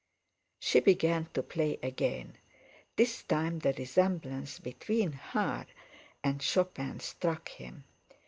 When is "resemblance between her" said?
3.73-5.67